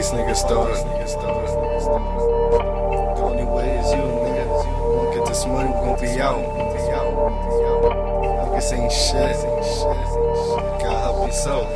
[0.00, 0.80] these niggas started.
[3.16, 4.48] The only way is you, nigga.
[4.48, 6.40] We gon' get this money, we gon' be out.
[8.48, 9.36] Niggas ain't shit.
[10.80, 11.68] Gotta help yourself.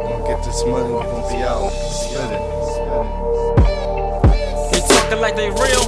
[0.00, 1.68] We gon' get this money, we gon' be out.
[1.68, 2.40] Spit it.
[4.72, 5.84] They talking like they real.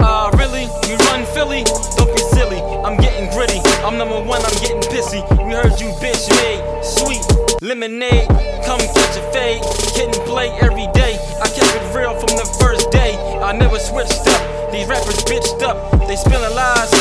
[0.00, 0.64] Uh, really?
[0.88, 1.62] You run Philly?
[1.98, 2.60] Don't be silly.
[2.86, 3.60] I'm getting gritty.
[3.84, 5.20] I'm number one, I'm getting pissy.
[5.44, 7.35] We heard you bitch made sweet
[7.66, 8.28] lemonade.
[8.62, 9.60] Come catch a fade.
[9.98, 11.18] And play every day.
[11.42, 13.18] I kept it real from the first day.
[13.42, 14.70] I never switched up.
[14.70, 15.90] These rappers bitched up.
[16.06, 16.94] They spilling lies.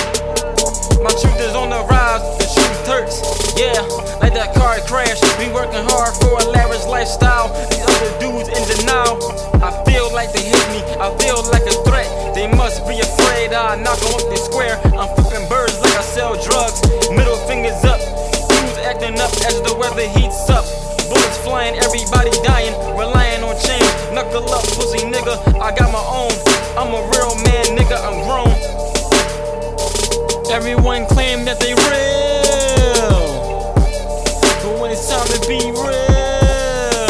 [1.05, 2.25] My truth is on the rise.
[2.41, 3.21] The truth hurts.
[3.53, 3.77] Yeah,
[4.17, 5.21] like that car crash.
[5.37, 7.53] We working hard for a lavish lifestyle.
[7.69, 9.21] These other dudes in denial.
[9.61, 10.81] I feel like they hate me.
[10.97, 12.09] I feel like a threat.
[12.33, 14.81] They must be afraid I knock them up the square.
[14.97, 16.81] I'm flipping birds like I sell drugs.
[17.13, 18.34] Middle fingers up.
[18.85, 20.63] Acting up as the weather heats up.
[21.09, 22.71] Bullets flying, everybody dying.
[22.95, 23.89] Relying on change.
[24.13, 25.41] Knuckle up, pussy nigga.
[25.59, 26.29] I got my own.
[26.77, 27.97] I'm a real man, nigga.
[27.97, 28.53] I'm grown.
[30.53, 33.25] Everyone claim that they real.
[34.61, 37.09] But when it's time to be real,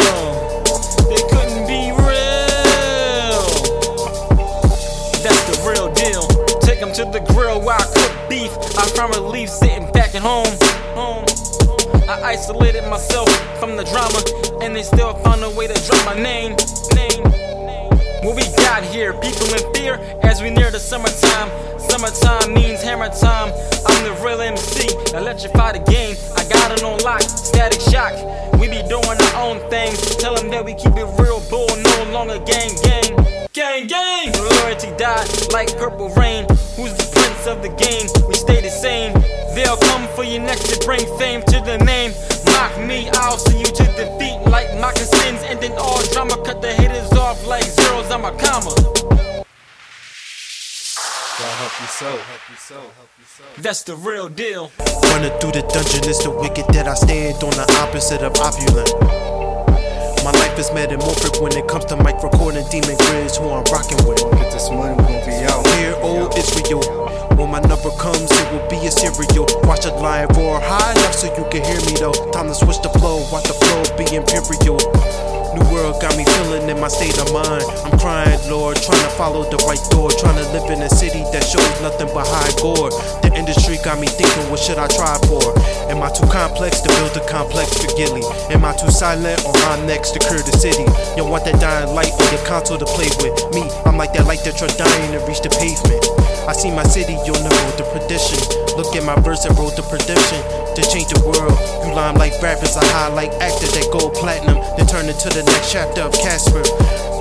[1.12, 3.44] they couldn't be real.
[5.20, 6.24] That's the real deal.
[6.60, 8.52] Take 'em to the grill while I cook beef.
[8.78, 10.56] I found relief sitting back at home.
[10.94, 11.35] home.
[12.08, 14.22] I isolated myself from the drama,
[14.62, 16.54] and they still found a way to drop my name.
[16.94, 17.24] name.
[18.22, 21.50] What we got here, people in fear as we near the summertime.
[21.80, 23.50] Summertime means hammer time.
[23.86, 26.14] I'm the real MC, electrify the game.
[26.36, 28.14] I got it on lock, static shock.
[28.60, 29.94] We be doing our own thing.
[30.18, 33.48] Tell them that we keep it real, bull, no longer gang, gang.
[33.52, 34.32] Gang, gang!
[34.60, 36.46] Loyalty died like purple rain.
[36.76, 38.06] Who's the prince of the game?
[38.28, 39.12] We stay the same.
[39.56, 41.40] They'll come for you next to bring fame
[51.80, 52.20] yourself.
[52.20, 53.56] Help yourself.
[53.58, 54.70] That's the real deal.
[55.12, 58.88] Running through the dungeon is the wicked that I stand on the opposite of opulent.
[60.24, 64.00] My life is metamorphic when it comes to mic recording demon grids who I'm rocking
[64.08, 64.24] with.
[64.40, 65.66] Get this money, we gon' be out.
[65.76, 66.82] Here, old Israel.
[67.36, 69.46] When my number comes, it will be a serial.
[69.68, 72.16] Watch the lion roar high enough so you can hear me though.
[72.32, 74.80] Time to switch the flow, watch the flow be imperial.
[75.56, 77.64] New world got me feeling in my state of mind.
[77.88, 80.12] I'm crying, Lord, trying to follow the right door.
[80.12, 82.92] Trying to live in a city that shows nothing but high gore.
[83.24, 85.56] The industry got me thinking, what should I try for?
[85.88, 88.20] Am I too complex to build a complex for Gilly?
[88.52, 90.84] Am I too silent or I'm next to cure the city?
[91.16, 93.32] You want that dying light on your console to play with?
[93.56, 96.04] Me, I'm like that light that you're dying to reach the pavement.
[96.44, 98.45] I see my city on the road to perdition.
[98.76, 100.44] Look at my verse and wrote the prediction.
[100.76, 104.86] To change the world, you lime like rappers, I highlight actors that go platinum, then
[104.86, 106.60] turn into the next chapter of Casper.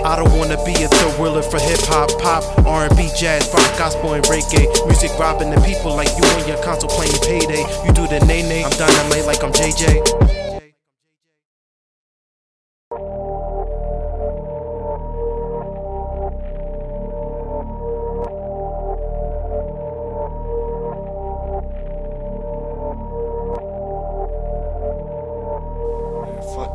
[0.04, 4.26] I don't wanna be a thriller for hip hop, pop, R&B, jazz, rock, gospel, and
[4.26, 4.68] reggae.
[4.86, 7.64] Music robbing the people like you on your console playing payday.
[7.88, 10.35] You do the nay nay, I'm dynamite like I'm JJ.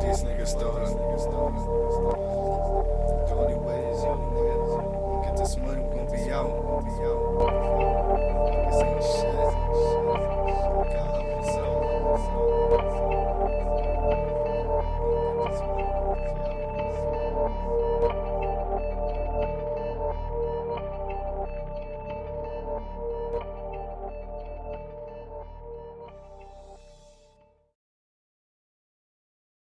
[0.01, 0.97] These niggas stolen.
[3.27, 5.25] The only way is you, nigga.
[5.25, 6.51] Get this money, we gon' be out.
[6.85, 7.21] Be out.
[8.51, 9.37] Niggas ain't shit.
[10.95, 13.20] Got up and so.